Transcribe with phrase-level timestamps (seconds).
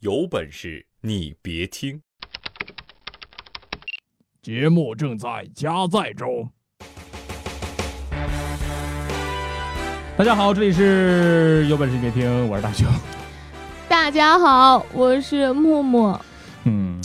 [0.00, 2.00] 有本事你别听！
[4.40, 6.48] 节目正在加载中。
[10.16, 12.86] 大家好，这里是有本事你别听，我是大雄。
[13.90, 16.18] 大家好，我是木木。
[16.64, 16.98] 嗯，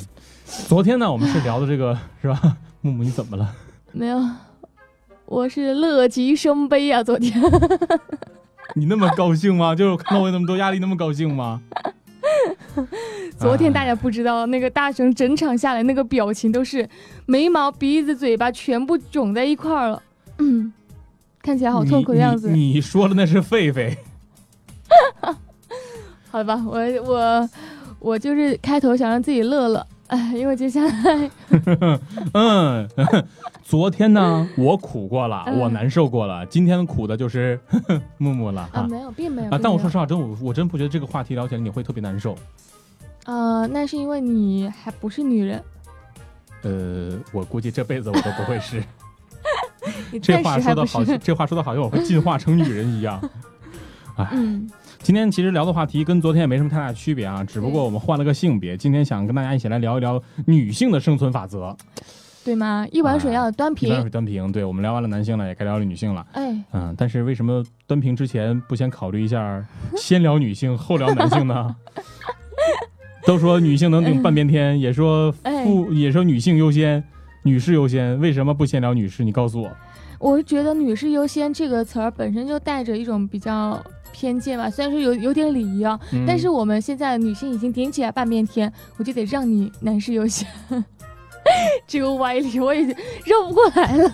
[0.46, 2.56] 昨天呢，我们是聊的这个 是吧？
[2.80, 3.54] 木木，你怎么了？
[3.92, 4.26] 没有，
[5.26, 7.04] 我是乐极生悲啊！
[7.04, 7.34] 昨天，
[8.74, 9.76] 你那么高兴吗？
[9.76, 11.62] 就是看到我有那么多压力，那么高兴吗？
[13.38, 16.88] 昨天大家不知道，那个大熊整场下来那个表情都是
[17.26, 20.02] 眉毛、鼻子、嘴巴全部肿在一块儿了，
[20.40, 20.72] 嗯，
[21.42, 22.50] 看起来好痛苦的样子。
[22.52, 23.96] 你说的那是狒狒。
[26.30, 27.50] 好吧，我我
[28.00, 31.32] 我就是开头想让自己乐乐，哎， 因为接下来，
[32.34, 32.88] 嗯，
[33.64, 37.60] 昨天呢我苦过了，我难受过了，今天苦的就是
[38.18, 39.60] 木木了啊，没有，并没有啊。
[39.62, 42.38] 但我说实话，真我我真不觉得这个话题聊起来你会特别难受。
[43.26, 45.64] 呃，那是因为你还不是女人。
[46.62, 48.84] 呃，我估计这辈子我都不会是。
[50.22, 53.20] 这话说的好，这话说的好像我会进化成女人一样。
[54.18, 54.28] 哎，
[55.06, 58.76] 今天其实聊的话题跟昨天也没什么太大区别啊，只不过我们换了个性别。
[58.76, 61.78] 今天想跟大家一起来聊一聊女性的生存法则，
[62.44, 62.88] 对吗？
[62.92, 64.52] 一碗水要端平，一碗水端平。
[64.52, 66.26] 对，我们聊完了男性了，也该聊聊女性了。
[66.32, 69.64] 哎，嗯，但是为什么端平之前不先考虑一下，
[69.96, 71.76] 先聊女性后聊男性呢？
[73.28, 77.04] 都说女性能顶半边天，也说妇也说女性优先，
[77.44, 79.24] 女士优先，为什么不先聊女士？
[79.24, 79.72] 你告诉我。
[80.20, 90.48] 我觉得“女士优先”这个词儿本身就带着一种比较偏见吧，虽然说有有点礼仪啊，但是我们现在女性已经顶起来半边天，我就得让你男士优先。
[91.88, 94.12] 这个歪理我已经绕不过来了。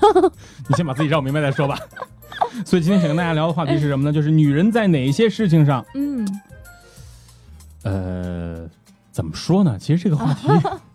[0.67, 1.77] 你先把自己绕明白再说吧。
[2.65, 4.11] 所以今天想跟大家聊的话题是什么呢？
[4.11, 6.41] 就是女人在哪些事情上，嗯，
[7.83, 8.69] 呃。
[9.13, 9.77] 怎么说呢？
[9.77, 10.47] 其实这个话题，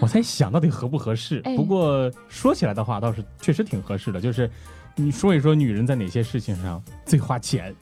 [0.00, 1.40] 我在想到底合不合适。
[1.56, 4.20] 不过说起来的话，倒是确实挺合适的。
[4.20, 4.50] 就是
[4.96, 7.74] 你说一说，女人在哪些事情上最花钱？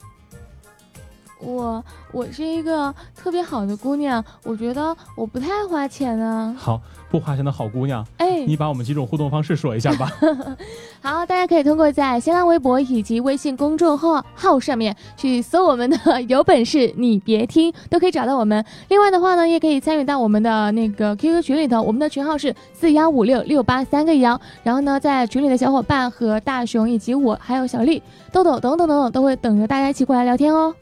[1.43, 6.55] 我我是一个特别好的姑娘，我觉得我不太花钱啊。
[6.57, 6.81] 好。
[7.13, 10.11] 不花钱的好姑娘，哎，你把我们几种互动方式说一下吧。
[10.99, 18.65] 好，大家可以通过在新浪微博以及微信公众号号上面去搜我们的“有本事你别听”，都可以找到我们。
[18.89, 24.41] 另外的话呢，也可以参与到我们的那个 QQ 群里头，我们的群号是四幺五六六八三个幺。
[24.63, 30.73] 然后呢，在群里的小伙伴和大熊以及我还有小丽、豆豆等等等等，都会等着大家一起过来聊天哦。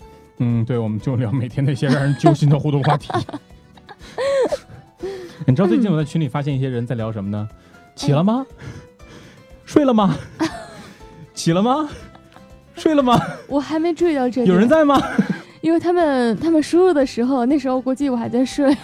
[0.43, 3.09] 嗯，对，我们就聊每天那些让人揪心的互动话题。
[5.45, 7.47] 你知道最近我在群里发现一些人在聊什么呢？
[7.95, 8.43] 起了吗？
[9.65, 10.15] 睡了吗？
[11.35, 11.87] 起了吗？
[12.75, 13.21] 睡了吗？
[13.47, 14.43] 我还没注意到这。
[14.45, 14.99] 有人在吗？
[15.61, 18.75] 因为他们他们输入的时候，那时候估计我还在睡，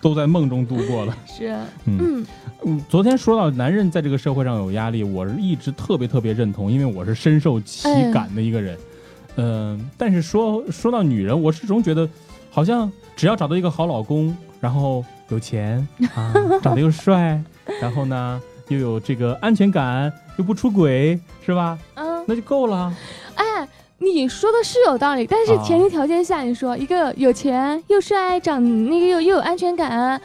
[0.00, 1.16] 都在梦中度过了。
[1.26, 1.52] 是，
[1.86, 2.24] 嗯
[2.64, 2.80] 嗯。
[2.88, 8.78] 昨天说到男人在这个社会上有压力，我是一直特别特别认同，因为我是深受其感的一个人。
[9.36, 12.08] 嗯，但是说说到女人，我始终觉得，
[12.50, 15.04] 好像只要找到一个好老公，然后。
[15.32, 15.86] 有钱
[16.16, 17.40] 啊，长得又帅，
[17.80, 21.78] 然后呢又有这个安全感，又不出轨，是吧？
[21.94, 22.92] 嗯，那就够了。
[23.36, 23.44] 哎，
[23.98, 30.20] 你说的是有道理，但是前提条件下，你说一个有钱又帅，长那个又又有安全感，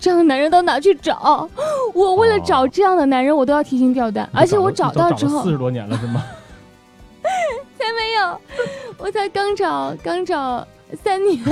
[0.00, 1.48] 这样的男人到哪去找？
[1.94, 6.24] 我为了找这样的男人，我都要提心吊胆，而且我找到之后四十多年了，是吗？
[7.80, 8.40] 才没有，
[8.98, 10.66] 我才刚找刚找
[11.02, 11.42] 三年，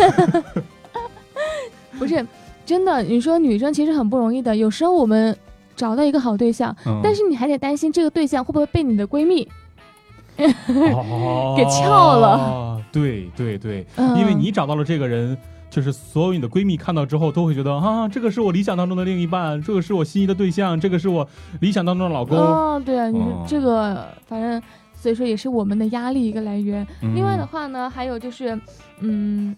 [1.98, 2.24] 不是。
[2.66, 4.54] 真的，你说女生其实很不容易的。
[4.54, 5.34] 有时候我们
[5.74, 9.48] 找到一个好对象，但是你还得担心这个对象会不会被你的闺蜜
[10.36, 12.78] 给撬了。
[12.92, 13.86] 对对对，
[14.18, 15.34] 因为你找到了这个人，
[15.70, 21.26] 就是所有你的闺蜜看到之后都会觉得啊，这个是我理想当中的另一半，这个是我心仪的对象，这个是我
[21.60, 22.36] 理想当中的老公。
[22.36, 24.62] 哦，对啊，你说这个，反正
[24.98, 26.86] 所以说也是我们的压力一个来源。
[27.00, 28.60] 另外的话呢，还有就是，
[29.00, 29.54] 嗯。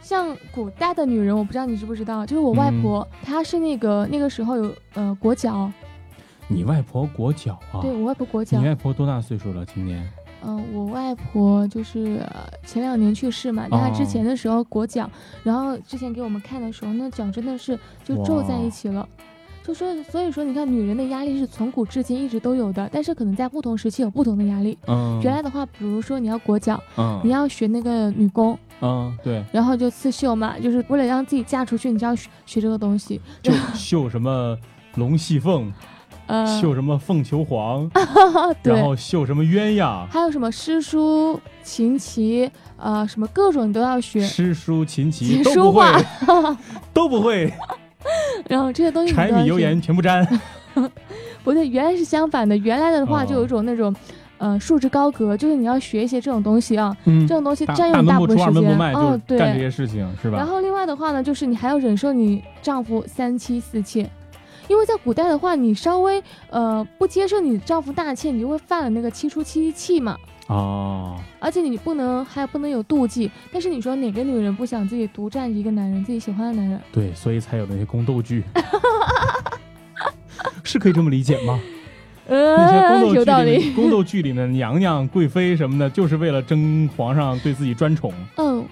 [0.00, 5.70] 像古代的女人，我不知道你知不知道，就是我外婆，她是那个那个时候有呃裹脚。
[6.46, 7.82] 你外婆裹脚啊？
[7.82, 8.58] 对，我外婆裹脚。
[8.58, 9.66] 你外婆多大岁数了？
[9.66, 10.02] 今年？
[10.42, 12.22] 嗯，我外婆就是
[12.64, 15.10] 前两年去世嘛，她之前的时候裹脚，
[15.42, 19.06] 然后之前给我们看的时候，那脚真的是就皱在一起了。
[19.68, 24.78] 就说，所以说，你看，女人的压力是从古至今一直都有的，但是可能在不同时期有不同的压力。
[24.86, 33.20] 嗯，原来的话，比如说你要裹脚，嗯，你要学那个女工，嗯，对，然后就刺绣嘛，就是为了让自己嫁出去，你就要学学这个东西。
[33.42, 34.56] 就绣什么
[34.94, 35.70] 龙戏凤，
[36.24, 37.90] 呃，绣什么凤求凰，
[38.64, 46.56] 然后绣什么鸳鸯，还有什么诗书琴棋，呃，什么各种你都要学，诗书琴棋 都不会书画，
[46.94, 47.52] 都不会，
[48.48, 50.26] 然后这些东西柴米油盐全部沾。
[51.42, 52.56] 不对，原来是相反的。
[52.56, 53.94] 原来的话哦就有一种那种，
[54.36, 58.78] 呃，束之高阁，就是你要学一些这种东西啊，嗯这种东西占用大部分时间。
[58.94, 59.62] 哦对，干这对。
[59.62, 60.36] 些事情是吧？
[60.36, 64.08] 然后另外的话呢，就是你还要忍受你丈夫三妻四妾，
[64.68, 70.16] 因为在古代的话，你稍微呃不接受你丈夫大妾，你就会犯了那个七出七气嘛。
[70.48, 73.30] 哦，而且你不能还不能有妒忌。
[73.52, 76.80] 但是你说哪个女人不想自己独占一个男人，自己喜欢的男人？
[76.90, 78.42] 对，所以才有那些宫斗剧，
[80.64, 81.60] 是可以这么理解吗？
[82.30, 83.72] 那些宫呃，斗剧有道里面，理。
[83.72, 88.12] 宫斗剧里的娘娘、贵妃什么的，就是为了争皇上对自己专宠。
[88.36, 88.64] 嗯，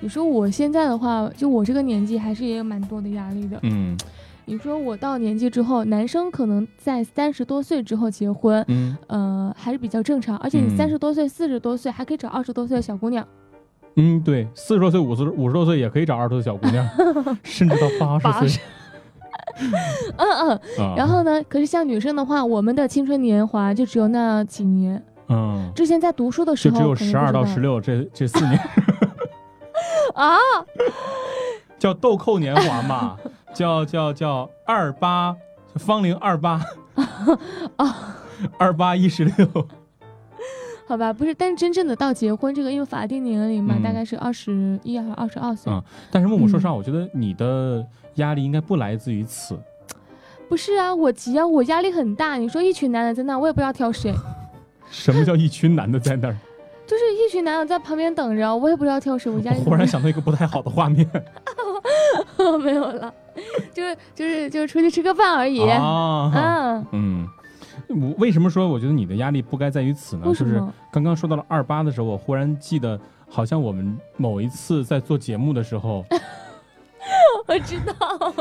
[0.00, 3.58] 你说我现在的话，就我这个年纪，还是也有蛮多的压力的。
[3.62, 3.96] 嗯
[4.46, 10.36] 你说我到年纪之后，男生可能在三十多岁之后结婚，嗯呃，还是比较正常。
[10.38, 13.26] 而且你嗯三十多岁、四十多岁还可以找二十多岁的小姑娘，
[13.96, 16.86] 嗯，对，四十多岁、五十五十多岁也可以找二十多岁小姑娘，
[17.42, 18.48] 甚至到八十岁。
[18.48, 18.60] 80
[20.18, 20.86] 嗯嗯。
[20.86, 25.02] 啊然后呢，可是像女生的话，我们的青春年华就只有那几年。
[25.28, 28.60] 嗯，之前在读书的时候，就只有十二到十六这这四年
[30.14, 30.36] 啊，
[31.78, 33.16] 叫豆蔻年华嘛，
[33.54, 35.34] 叫叫叫二八
[35.76, 36.60] 方龄二八
[37.76, 38.16] 啊，
[38.58, 39.46] 二八一十六。
[40.86, 45.72] 好吧，不是，但是真正的到结婚这个，因为法定年龄嘛，嗯大概是二十一还是二十二岁。
[45.72, 47.84] 嗯但是木木说实话，嗯我觉得你的
[48.16, 49.58] 压力应该不来自于此。
[50.48, 52.36] 不是啊，我急啊，我压力很大。
[52.36, 54.12] 你说一群男的在那，我也不知道挑谁，
[54.90, 56.36] 什么叫一群男的在那儿？
[56.86, 61.08] 就是一群男的在旁边等着，我也不知道挑谁，我压力我忽然想到一个不太好的画面
[62.62, 63.12] 没有了，
[63.72, 65.60] 就是就是就是出去吃个饭而已。
[65.68, 66.30] 啊。
[66.34, 67.28] 嗯，嗯，
[67.88, 70.24] 我为什么说我觉得你的压力不该在于此呢？
[70.24, 70.72] 就是为什么？
[70.92, 72.98] 刚刚说到了二八的时候，我忽然记得，
[73.28, 76.04] 好像我们某一次在做节目的时候，
[77.46, 78.34] 我知道，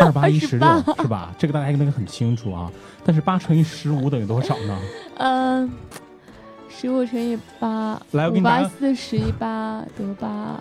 [0.00, 1.34] 二八一十六是吧？
[1.38, 2.70] 这个大家应该很清楚啊。
[3.04, 4.78] 但是八乘以十五等于多少呢？
[5.18, 5.70] 嗯，
[6.70, 10.60] 十五乘以八，五八来我给你打个四十一八得八，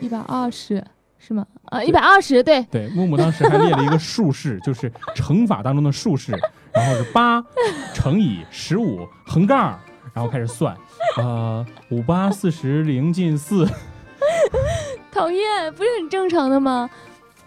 [0.00, 0.84] 一百二十
[1.24, 1.46] 是吗？
[1.66, 6.32] 啊，一百二十，对，对，木木当时还列了一个竖式，就是乘法当中的竖式，
[6.74, 7.40] 然后是八
[7.94, 9.78] 乘以十五横杠，
[10.12, 10.76] 然后开始算，
[11.16, 13.68] 呃，五八四十零进四，
[15.12, 16.90] 讨厌，不是很正常的吗？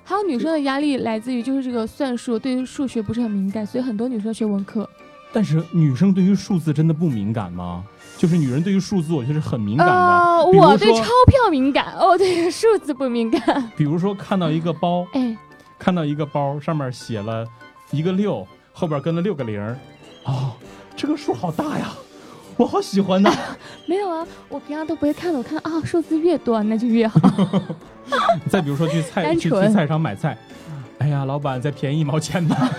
[0.05, 4.89] 还有女生的压力来自于就是这个算术，对于数学不是很敏感，所以很多女生学文科。
[5.33, 7.83] 但是女生对于数字真的不敏感吗？
[8.17, 10.45] 就是女人对于数字，我觉得是很敏感的。
[10.57, 13.69] 我对钞票敏感，哦，对数字不敏感。
[13.75, 15.35] 比如说看到一个包，哎，
[15.77, 17.45] 看到一个包上面写了
[17.91, 19.77] 一个六，后边跟了六个零儿，
[20.23, 20.51] 哦，
[20.95, 21.91] 这个数好大呀，
[22.55, 23.31] 我好喜欢呐。
[23.85, 27.19] 没有啊，我平常都不会看的，我看啊，数字越多那就越好。
[28.49, 30.37] 再比如说去菜去去菜市场买菜，
[30.99, 32.69] 哎呀，老板再便宜一毛钱吧。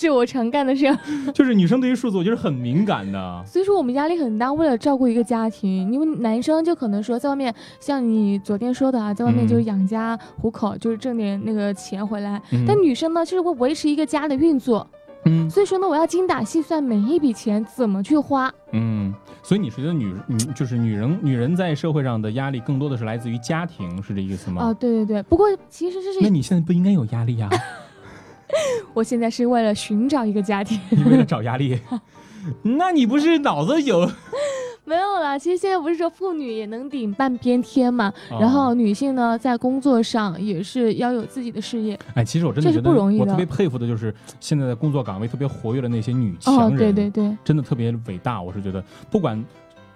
[0.00, 0.86] 这我常干的事。
[1.34, 3.44] 就是女生对于数字，我觉得很敏感的。
[3.46, 12.40] 所以说我们压力很大，为了照顾一个家庭，因为男生就可能说在外面，像你昨天说的啊，在外面嗯就是养家糊口，就是挣点那个钱回来。
[12.52, 14.86] 嗯但女生呢，就是会维持一个家的运作，
[15.26, 18.50] 嗯所以说呢，我要精打细算每一笔钱怎么去花。
[18.72, 19.12] 嗯，
[19.42, 24.62] 所以你觉得女女就是女人女人在社会上的压力更多的是来自于家庭，是这意思吗？
[24.62, 25.22] 啊，对对对。
[25.24, 27.50] 不过其实这是那你现在不应该有压力呀？
[28.94, 31.78] 我现在是为了寻找一个家庭，你为了找压力，
[32.62, 34.10] 那你不是脑子有？
[34.84, 35.38] 没有啦。
[35.38, 41.96] 其实现在不是说妇女也能顶半边天嘛，哦然后女性呢在工作上也是要有自己的事业。
[42.14, 48.42] 哎，其实我真的这是觉得不容易的我特别佩服的就是现在在工作岗位特别活跃的那些女强哦人，，对对对，真的特别伟大。
[48.42, 49.40] 我是觉得，不管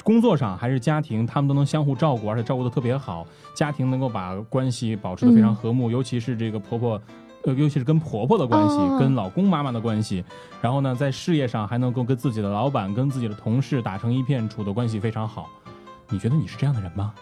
[0.05, 3.27] 工作上还是家庭，他们都能相互照顾，而且照顾的特别好。
[3.53, 7.01] 家庭能够把关系保持的非常嗯和睦，尤其是这个婆婆。
[7.47, 10.25] 呃，尤其是跟婆婆的关系，哦跟老公妈妈的关系，
[10.61, 15.49] 然后呢，在事业上还能够跟自己的老板、跟自己的同事打成一片，处的关系非常好。
[16.11, 17.13] 你觉得你是这样的人吗？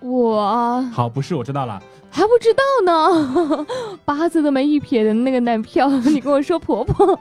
[0.00, 1.82] 我好，不是，我知道了。
[2.10, 3.66] 还不知道呢，
[4.04, 7.18] 八字都没一撇的那个男票，你跟我说婆婆，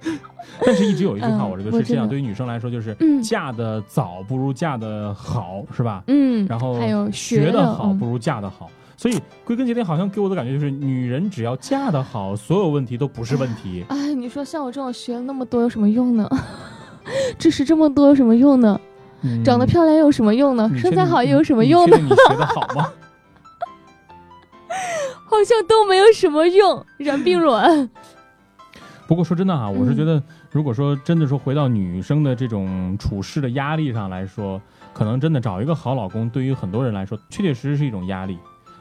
[0.64, 6.02] 但是，一直有一句话，嗯我觉得是这样，对于女生来说，就是嗯嫁的早不如嫁的好，是吧？
[6.06, 13.84] 嗯，然后还有学的好不如嫁的好，所以归根结底，好像给我的感觉就是，女人只要嫁得好，所有问题都不是问题。
[13.90, 16.28] 哎，你说像我这种学了那么多有什么用呢？
[17.38, 18.80] 知识这么多有什么用呢？
[19.22, 20.70] 嗯长得漂亮又有什么用呢？
[20.76, 21.96] 身材好又有什么用呢？
[21.98, 22.92] 你学的好吗？
[25.28, 27.90] 好像都没有什么用，软并卵。
[29.06, 34.60] 不过说真的哈，我是觉得，如果说真的说回到女生的这种处事的压力上来说，
[34.92, 38.38] 可能真的找一个好老公，对于很多人来说，确确实实是一种压力。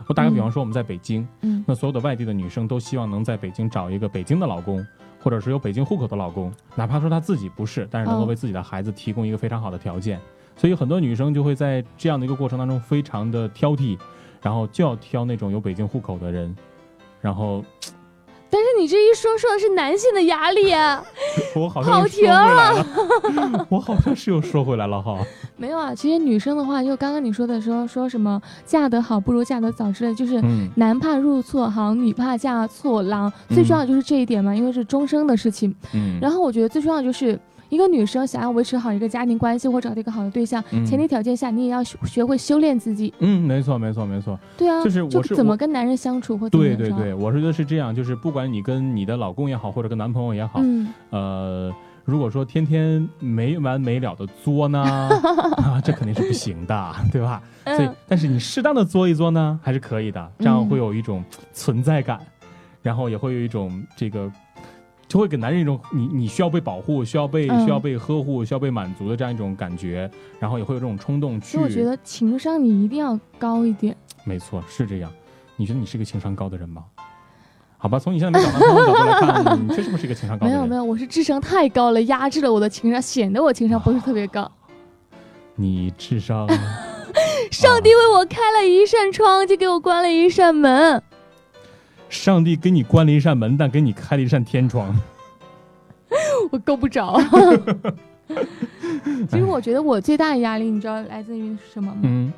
[0.08, 1.64] 我打个比方说，我们在北京，嗯。
[1.68, 4.86] 那所有的外地的女生都希望能在北京找一个北京的老公，
[5.22, 10.20] 或者是有北京户口的老公，哪怕说她自己不是，但是能够哦为自己的孩子提供一个非常好的条件。
[10.56, 13.98] 所以很多女生就会在这样的一个过程当中非常的挑剔，
[14.42, 16.56] 然后就要挑那种有北京户口的人，
[17.20, 17.64] 然后
[18.86, 21.04] 你这一说，说的是男性的压力啊，
[21.58, 25.18] 我好像跑又说回题了， 我好像是又说回来了哈。
[25.58, 25.96] 没有啊。
[25.96, 33.34] 其实女生的话，就刚刚你说的说说什么嫁得好不如嫁得早之类，就是嗯，男怕入错行，女怕嫁错郎。
[33.50, 35.74] 最重要的就是这一点嘛，因为是终生的事情。
[35.96, 37.40] 嗯，然后我觉得最重要的就是。
[37.70, 43.14] 一个女生想要维持好一个家庭关系或找到一个好的对象，嗯前提条件下你也要学学会修炼自己。
[43.20, 44.40] 嗯，没错，没错，没错。
[44.58, 54.82] 对啊，就是我是怎么跟男人相处或对对对，我是觉得是这样，就是不管你跟你的老公也好，或者跟男朋友也好，嗯，呃，如果说天天没完没了的作呢，
[55.58, 57.42] 啊，这肯定是不行的， 对吧？
[57.66, 62.20] 所以嗯，但是你适当的作一作呢，还是可以的，这样嗯会有一种存在感，
[62.82, 64.32] 然后也会有一种这个。
[65.08, 70.10] 就会给男人一种你你需要被保护、需要被、嗯需要被呵护、需要被满足的这样一种感觉，
[70.40, 71.58] 然后也会有这种冲动去。
[71.58, 73.96] 我觉得情商你一定要高一点。
[74.24, 75.12] 没错，是这样。
[75.56, 76.84] 你觉得你是一个情商高的人吗？
[77.78, 80.60] 好吧，从你现在没找男朋友的角度来看，你确实不是一个情商高的人。
[80.60, 84.52] 没有没有，我是智商太高了，压制了我的情商，显得我情商不是特别高。
[85.56, 86.48] 你智商
[87.52, 91.02] 上帝为我开了一扇窗，就给我关了一扇门。
[92.16, 94.96] 上帝给你关了一扇门，但给你开了一扇天窗。
[96.52, 97.20] 我够不着。
[99.30, 102.00] 其实我觉得我最大的压力，你知道来自于什么吗？
[102.04, 102.34] 嗯，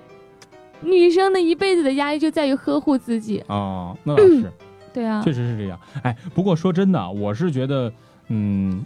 [0.81, 3.43] 女生的一辈子的压力就在于呵护自己。
[3.47, 4.51] 哦，那倒是，
[4.93, 5.79] 对啊确，实是这样。
[6.03, 7.91] 哎，不过说真的啊，我是觉得，
[8.27, 8.83] 嗯，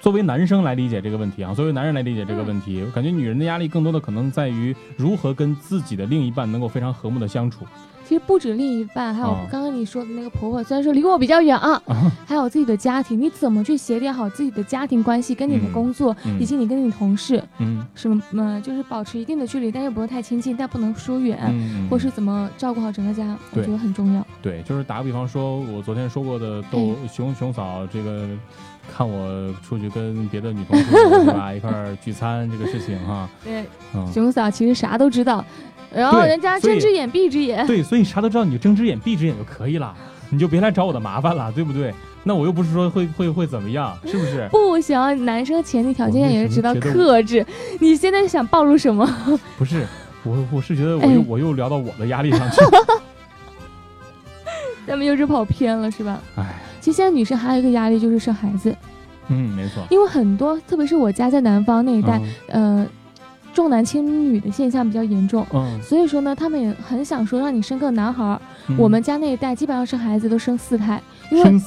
[0.00, 7.66] 作为男生来理解这个问题啊，作为男人来理解这个问题，我感觉女人的压力更多的可能在于如何跟自己的另一半能够非常和睦的相处。
[8.08, 12.10] 其实不止另一半，还有哦刚刚你说的那个婆婆，虽然说离我比较远啊，啊。
[12.26, 16.40] 还有自己的家庭，你怎么去协调好自己的家庭关系，跟你的嗯工作，嗯。
[16.40, 17.86] 以及你跟你同事，嗯。
[17.94, 24.26] 什么呃，就是保持一定的距离，但又不会太亲近，但不能疏远，嗯，或是怎么照顾好整个家，我觉得很重要。
[24.40, 28.26] 对，就是打个比方说，我昨天说过的逗熊熊嫂这个，
[28.90, 30.84] 看我出去跟别的女同事
[31.24, 35.44] 是吧一块儿聚餐这个事情哈，对，嗯，熊嫂其实啥都知道，
[35.94, 37.66] 然后人家睁只眼闭只眼。
[37.66, 39.94] 对，所以啥都知道，你就睁只眼闭只眼就可以了，
[40.30, 41.92] 你就别来找我的麻烦了，对不对？
[42.24, 44.46] 那我又不是说会会会怎么样，是不是？
[44.50, 47.46] 不行，男生前提条件也是知道克制。
[47.80, 49.08] 你现在想暴露什么？
[49.56, 49.86] 不是，
[50.24, 52.70] 我我是觉得我哎又、我又聊到我的压力上去了，
[54.86, 56.20] 咱们又是跑偏了，是吧？
[56.36, 56.44] 哎，
[56.80, 58.74] 其实现在女生还有一个压力就是生孩子，
[59.28, 62.86] 嗯，没错，因为很多，特别是我家在南方那一带，嗯呃，
[63.58, 65.44] 重男轻女的现象比较严重。
[65.52, 68.40] 嗯，所以说呢，他们也很想说让你生个男孩儿。
[68.68, 68.76] 嗯。
[68.78, 71.60] 我们家那一代基本上生孩子都生四胎，因为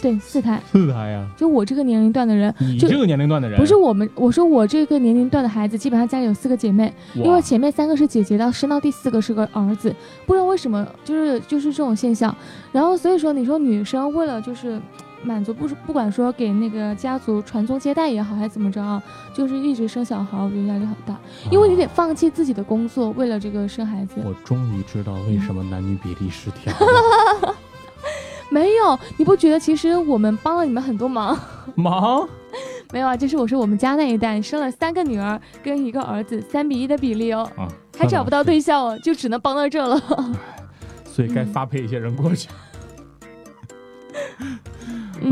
[0.00, 3.58] 对四胎，四胎呀，就我这个年龄段的人，就你这个年龄段的人？
[3.58, 9.94] 不是我们，我说我这个年龄段的孩子，基本上家里有四个姐妹，因为前面三个是姐姐，到生到第四个是个儿子，
[10.26, 12.34] 不知道为什么，就是就是这种现象。
[12.72, 14.80] 然后所以说，你说女生为了就是
[15.22, 19.02] 满足不是不管说给那个家族传宗接代也好，还是怎么着啊，
[19.34, 21.18] 就是一直生小孩，我觉得压力好大，
[21.50, 24.14] 因为你得放弃自己的工作，为了这个生孩子。
[24.24, 27.54] 我终于知道为什么男女比例失调了。
[28.48, 31.36] 没有，你不觉得其实我们帮了你们很多忙？
[31.74, 32.28] 忙，
[32.92, 37.66] 没有啊，就是我说我们家那一代生了三个女儿跟一个儿子，三比一的比例哦，啊，
[37.98, 40.00] 还找不到对象哦，就只能帮到这了。
[41.04, 42.48] 所以该嗯发配一些人过去。
[42.48, 42.54] 嗯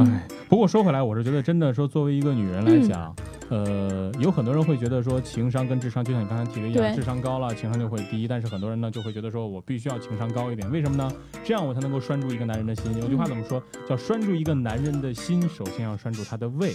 [0.03, 3.15] 哎，不过说回来，我是觉得真的说，作为一个女人来讲，
[3.49, 8.27] 呃，有很多人会觉得说情商跟智商，就像你刚才提的一样，对智商高了，情商就会低。
[8.27, 11.11] 但是很多人呢就会觉得说我必须要情商高一点，为什么呢？
[11.45, 12.97] 这样我才能够拴住一个男人的心。
[12.99, 13.63] 有句话怎么说？
[13.89, 16.73] 叫拴住一个男人的心，首先要拴住他的胃。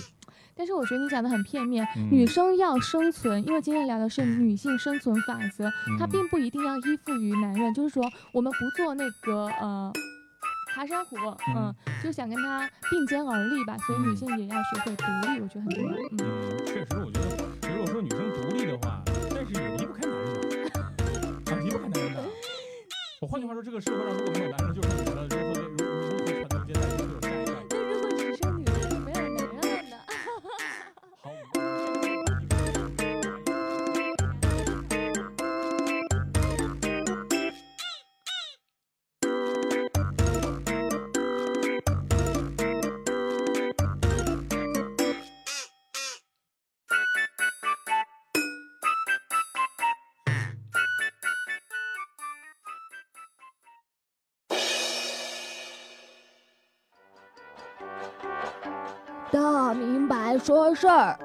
[0.56, 9.90] 但是我觉得你讲的很片面，嗯女生要生存，因为今天聊的是女性生存法则，它嗯并不一定要依附于男人，就是说我们不做那个呃
[10.74, 11.16] 爬山虎，
[11.56, 15.90] 嗯，就想跟他并肩而立吧，所以女性也要学会独立，我觉得很重要。
[15.92, 17.26] 嗯，嗯，确实，我觉得
[17.70, 19.02] 如果说女生独立的话，
[19.34, 20.92] 但是也离不开男人的，啊，
[21.62, 22.24] 离不开男人的。
[23.20, 25.28] 我换句话说，这个社会上如果没有男人，就是女人了。
[25.28, 25.84] 如何如如
[26.42, 27.28] 何传宗接代，
[59.74, 61.18] 明白说事儿。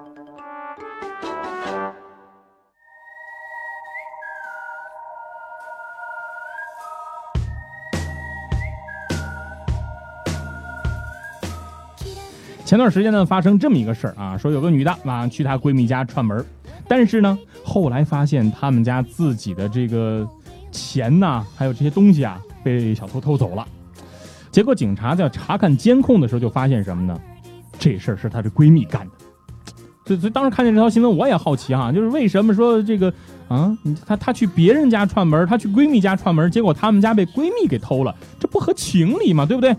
[12.64, 16.44] 前段时间呢，发生这么一个事儿啊，说有个女的啊去她闺蜜家串门，
[16.88, 20.26] 但是呢，后来发现他们家自己的这个
[20.72, 23.68] 钱呐，还有这些东西啊，被小偷偷走了。
[24.50, 27.20] 结果警察在查看监控的时候，就发现什么呢？
[27.84, 29.12] 这事儿是她的闺蜜干的。
[30.06, 33.12] 所以，所以当时看见这条新闻，我也好奇哈，就是为什么说这个
[33.46, 33.76] 啊，
[34.06, 39.76] 她她去别人家串门，她去闺蜜家串门，结果他们家被闺蜜给偷了，这不合情理嘛，对不对？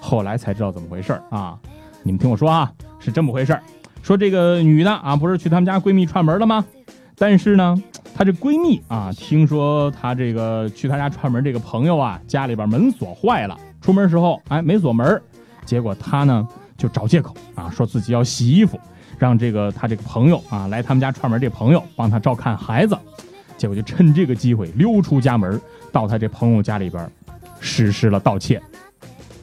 [0.00, 1.58] 后来才知道怎么回事啊。
[2.04, 3.62] 你们听我说啊，是这么回事儿。
[4.00, 6.64] 说这个女的啊，不是去他们家闺蜜串门了吗？
[7.16, 7.76] 但是呢，
[8.14, 15.20] 她这闺蜜啊，听说她这个去她家串门这个朋友啊，家里边门锁坏了，出门时候哎没锁门，
[15.64, 16.46] 结果她呢
[16.78, 18.80] 就找借口啊，说自己要洗衣服，
[19.18, 22.96] 让这个他这个朋友啊来他们家串门，这朋友帮他照看孩子，
[23.56, 27.10] 结果就趁这个机会溜出家门，到他这朋友家里边
[27.58, 28.62] 实施了盗窃。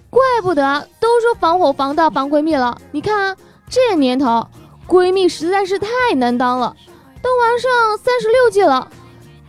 [0.09, 3.35] 怪不得都说防火防盗防闺蜜了，你看啊，
[3.69, 4.47] 这年头
[4.87, 6.73] 闺蜜实在是太难当了，
[7.21, 8.89] 都玩上三十六计了，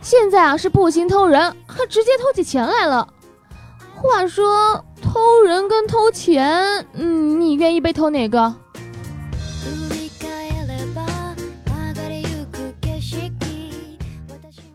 [0.01, 3.07] 现在啊是不行偷人，还直接偷起钱来了。
[3.95, 4.83] 话说
[5.17, 6.47] 偷人跟偷钱，
[6.93, 8.53] 嗯，你愿意被偷哪个？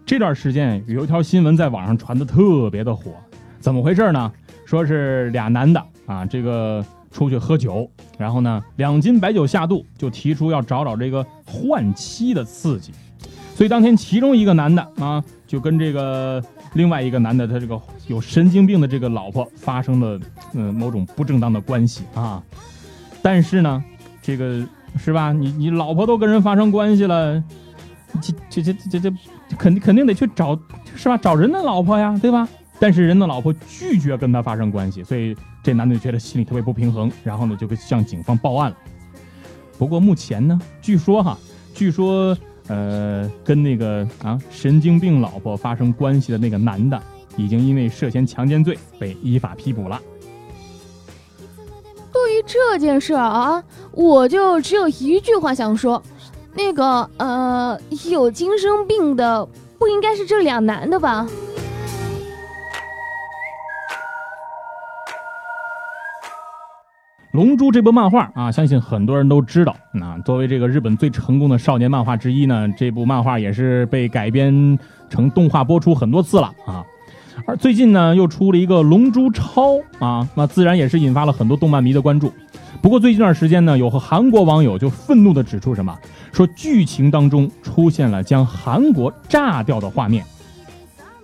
[0.04, 3.12] 这段时间有一条新闻在网上传的特别的火，
[3.60, 4.32] 怎么回事呢？
[4.66, 12.90] 说是俩男的啊，这个出去喝酒，然后呢，两斤白酒下肚，就提出要找找这个换妻的刺激。
[13.54, 15.22] 所以当天，其中一个男的啊，
[15.52, 16.42] 就跟这个
[16.72, 20.18] 另外一个男的，他这个有神经病的这个老婆发生了
[20.54, 22.42] 嗯某种不正当的关系啊。
[23.20, 23.84] 但是呢，
[24.22, 25.30] 这个是吧？
[25.30, 27.44] 你你老婆都跟人发生关系了，
[28.18, 29.16] 这这这这这
[29.58, 30.58] 肯定肯定得去找
[30.96, 31.18] 是吧？
[31.18, 32.48] 找人的老婆呀，对吧？
[32.80, 38.76] 但是人的老婆拒绝跟他发生关系，所以这男的觉得心里特别不平衡，然后呢就向警方报案了。
[39.76, 41.38] 不过目前呢，据说哈，
[41.74, 42.34] 据说
[42.68, 47.00] 呃跟那个啊神经病老婆发生关系的那个男的，
[47.36, 50.00] 已经因为涉嫌强奸罪被依法批捕了。
[52.12, 56.02] 对于这件事啊，我就只有一句话想说，
[56.54, 57.78] 那个呃
[58.10, 59.46] 有精神病的
[59.78, 61.26] 不应该是这俩男的吧？
[67.32, 69.74] 《龙珠》这部漫画啊，相信很多人都知道。
[69.90, 76.84] 那作为这个日本最成功的少年漫画之一呢，这部漫画也是被改编成动画播出很多次了啊。
[77.46, 82.30] 而最近呢，又出了一个《龙珠超》啊，那自然也是引发了很多动漫迷的关注。
[82.82, 85.98] 不过最近一段时间呢，有和韩国网友就愤怒地指出什么，
[86.32, 90.22] 说剧情当中出现了将韩国炸掉的画面。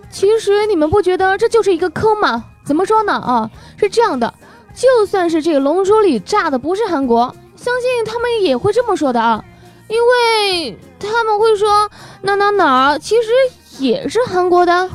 [0.09, 2.47] 其实你们不觉得这就是一个坑吗？
[2.65, 3.13] 怎么说呢？
[3.13, 4.33] 啊，是这样的。
[4.75, 9.45] 就算是这个龙珠里炸的不是韩国，相信他们也会这么说的啊，
[9.89, 11.91] 因为他们会说
[12.23, 14.89] 哪哪哪其实也是韩国的。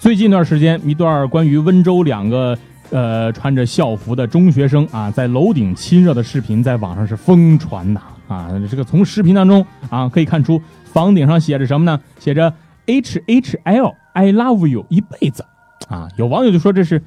[0.00, 2.58] 最近一段时间，一段关于温州两个
[2.90, 10.60] 呃穿着校服的中学生啊在楼顶亲热的视频在网上是疯传呐啊，这个从视频当中啊可以看出
[10.92, 12.00] 房顶上写着什么呢？
[12.18, 12.52] 写着。
[12.90, 15.44] H H L I love you 一辈子，
[15.88, 17.00] 啊，有网友就说这是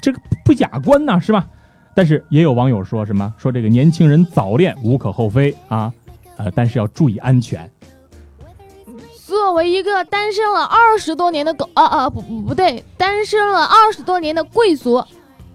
[0.00, 1.46] 这个不雅观呐，是吧？
[1.94, 5.92] 但是也有网友说什么说这个年轻人早恋无可厚非啊，
[6.38, 7.70] 呃，但是要注意安全。
[9.26, 15.04] 作为一个单身了二十多年的狗啊啊不不不对，单身了二十多年的贵族，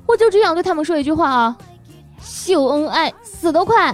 [0.06, 1.58] 我就只想对他们说一句话啊：
[2.22, 3.94] 秀恩爱死得快。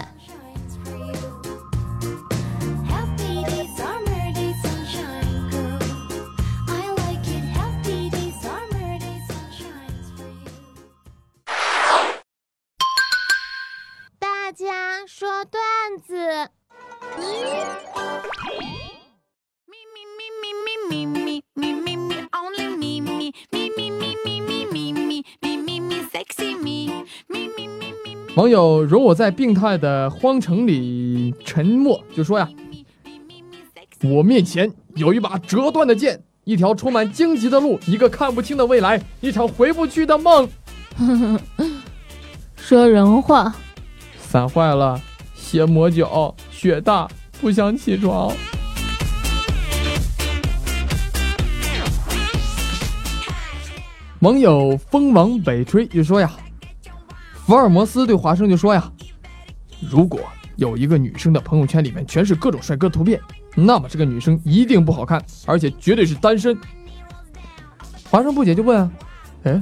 [28.36, 32.50] 网友容我在病态的荒城里沉默，就说呀
[34.04, 40.50] ：“我面前有一把折断的剑，一条充满荆棘的路，一个看不清的未来，一场回不去的梦。
[42.58, 43.56] ”说人话。
[44.20, 45.00] 伞坏了，
[45.34, 47.08] 鞋磨脚，雪大，
[47.40, 48.34] 不想起床。
[54.20, 56.30] 网友风往北吹就说呀，
[57.46, 58.92] 福尔摩斯对华生就说呀，
[59.92, 60.20] 如果
[60.56, 63.22] 有一个女生的朋友圈里面全是各种帅哥图片，
[63.54, 66.58] 那么这个女生一定不好看，而且绝对是单身。
[68.10, 68.92] 华生不解就问啊，
[69.44, 69.62] 哎，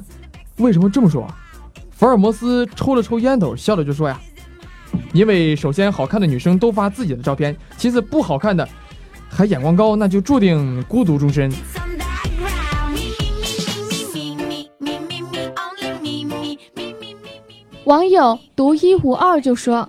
[0.59, 1.27] 为什么这么说？
[1.91, 4.17] 福尔摩斯抽了抽烟头，笑着就说呀，
[5.11, 8.65] 因为首先好看的女生都发自己的照片，其次不好看的
[9.27, 11.51] 还眼光高，那就注定孤独终身。
[17.93, 19.87] 网友独一无二就说：“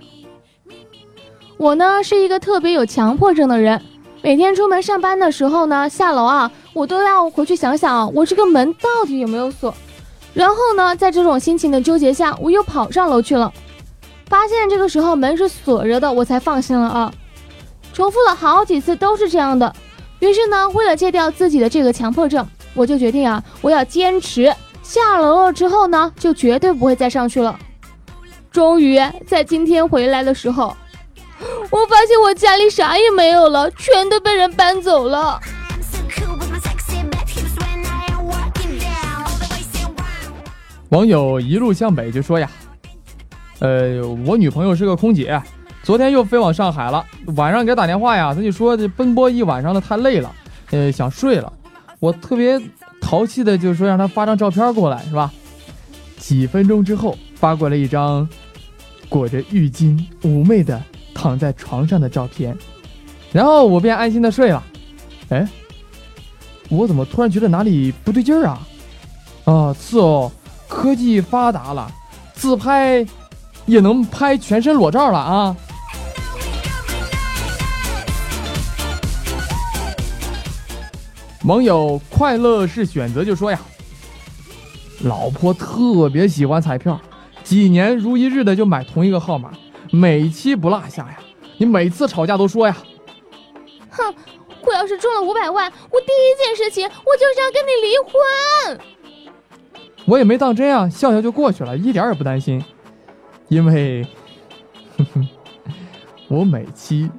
[1.57, 3.81] 我呢是一个特别有强迫症的人，
[4.21, 9.73] 每天出门上班的时候呢，下楼啊，我都要回去想想我这个门到底有没有锁。
[10.35, 13.51] 然后呢，在这种心情的纠结下，我又跑上楼去了，
[14.27, 17.11] 发现这个时候门是锁着的，我才放心了啊。
[17.91, 19.75] 重复了好几次都是这样的，
[20.19, 27.57] 于是呢，为了戒掉自己的这个强迫症，我就决定啊，我要坚持下楼了之后呢，就绝对不会再上去了。”
[28.55, 30.73] 终于在今天回来的时候，
[31.69, 35.37] 我发现我家里啥也没有了，全都被人搬走了。
[40.87, 42.49] 网友一路向北就说呀
[43.59, 45.37] ：“呃，我女朋友是个空姐，
[45.83, 47.05] 昨天又飞往上海了。
[47.35, 50.33] 晚上给她打电话呀，她就说这奔波一晚上的太累了，
[50.71, 51.51] 呃，想睡了。
[51.99, 52.57] 我特别
[53.01, 55.29] 淘气的就说让她发张照片过来，是吧？
[56.17, 58.25] 几分钟之后发过来一张。”
[59.15, 62.53] 裹着浴巾、妩媚的躺在床上的照片，
[63.31, 64.61] 然后我便安心的睡了。
[65.29, 65.47] 哎，
[66.67, 68.67] 我怎么突然觉得哪里不对劲儿啊？
[69.45, 70.29] 啊，是哦，
[70.67, 71.89] 科技发达了，
[72.33, 73.07] 自拍
[73.65, 75.55] 也能拍全身裸照了啊！
[81.45, 83.57] 网友快乐是选择就说呀，
[84.99, 86.99] 老婆特别喜欢彩票。
[87.45, 89.51] 几年如一日的就买同一个号码，
[89.91, 91.19] 每期不落下呀。
[91.57, 92.75] 你每次吵架都说呀，
[93.91, 94.13] 哼，
[94.63, 98.11] 我要是中了五百万，我第一件事情我就是要跟你离婚。
[100.05, 102.61] 我也没当真啊，笑笑就过去了，一点也不担心，
[103.47, 104.05] 因为，
[104.97, 105.27] 哼哼，
[106.27, 107.09] 我每期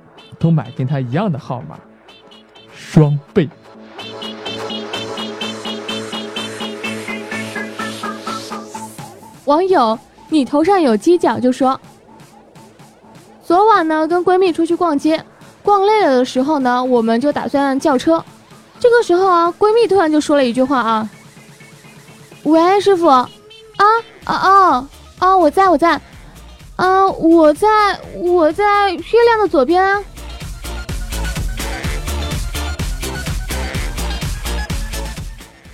[0.40, 1.78] 都买跟他一样的号码，
[2.74, 3.48] 双倍。
[9.44, 9.96] 网友。
[10.28, 11.80] 你头上有犄角，就说。
[13.44, 15.24] 昨晚呢，跟闺蜜出去逛街，
[15.62, 18.24] 逛累了的时候呢，我们就打算叫车。
[18.80, 21.08] 这个时候啊，闺蜜突然就说了一句话啊
[22.42, 23.28] ：“喂，师傅，啊
[24.24, 24.88] 啊啊
[25.20, 26.00] 啊，我在我在，
[26.74, 27.68] 啊，我在
[28.16, 30.02] 我在月亮的左边啊。”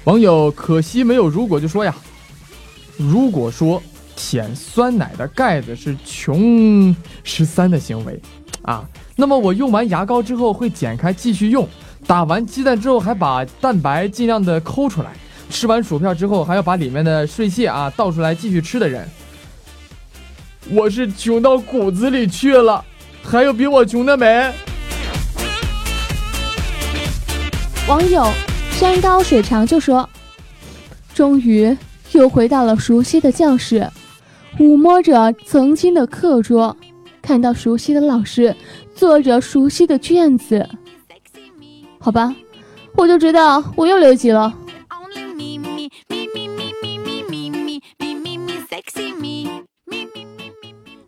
[0.05, 1.95] 网友可惜没有如果就说呀，
[2.99, 3.83] 如果说。
[4.25, 8.19] 舔酸奶的盖子是穷十三的行为，
[8.63, 11.69] 啊，那么我用完牙膏之后会剪开继续用，
[12.07, 15.11] 打完鸡蛋之后还把蛋白尽量的抠出来，
[15.51, 19.07] 吃完薯片之后还要把里面的碎屑啊倒出来继续吃的人，
[20.71, 22.83] 我是穷到骨子里去了，
[23.23, 24.51] 还有比我穷的没？
[27.89, 28.25] 网友
[28.71, 30.09] 山高水长就说，
[31.13, 31.77] 终于
[32.13, 33.87] 又回到了熟悉的教室。
[34.57, 36.77] 抚摸着曾经的课桌，
[37.21, 38.55] 看到熟悉的老师
[38.95, 40.69] 做着熟悉的卷子，
[41.99, 42.35] 好吧，
[42.95, 44.53] 我就知道我又留级了。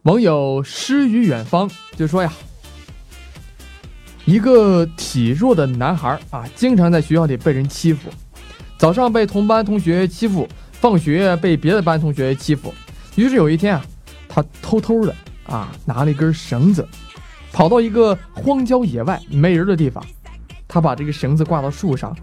[0.02, 2.32] 网友诗与远方就说呀，
[4.24, 8.10] 一个体弱的男孩啊，经常在学校里被人欺负，
[8.78, 12.72] 早上被同班同学欺负，放学被别的班同学欺负。
[13.16, 13.84] 于是有一天啊，
[14.28, 15.14] 他偷偷的
[15.46, 16.86] 啊拿了一根绳子，
[17.52, 20.04] 跑到一个荒郊野外没人的地方，
[20.66, 22.16] 他把这个绳子挂到树上，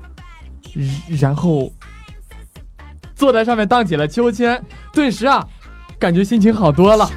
[1.20, 1.72] 然后
[3.16, 5.48] 坐在上面荡起了秋千，顿时啊，
[5.98, 7.10] 感觉心情好多了。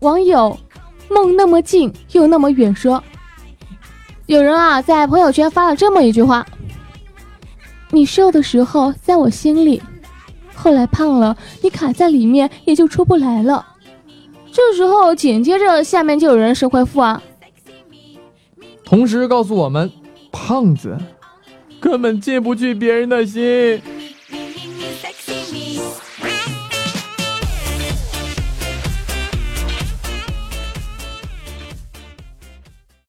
[0.00, 0.58] 网友
[1.10, 3.02] 梦那么近又那么远说，
[4.26, 6.46] 有人啊在朋友圈发了这么一句话。
[7.90, 9.82] 你瘦的时候在我心里，
[10.54, 13.64] 后来胖了，你卡在里面也就出不来了。
[14.52, 17.22] 这时候紧接着下面就有人神回复啊，
[18.84, 19.90] 同时告诉我们，
[20.32, 20.96] 胖子
[21.80, 23.80] 根本进不去别人的心。